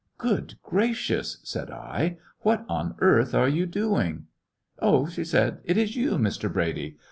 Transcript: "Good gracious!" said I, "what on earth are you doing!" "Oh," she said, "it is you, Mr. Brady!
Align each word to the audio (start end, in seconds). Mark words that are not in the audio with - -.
"Good 0.17 0.55
gracious!" 0.63 1.37
said 1.43 1.69
I, 1.69 2.17
"what 2.39 2.65
on 2.67 2.95
earth 2.97 3.35
are 3.35 3.47
you 3.47 3.67
doing!" 3.67 4.25
"Oh," 4.79 5.07
she 5.07 5.23
said, 5.23 5.59
"it 5.63 5.77
is 5.77 5.95
you, 5.95 6.13
Mr. 6.13 6.51
Brady! 6.51 6.97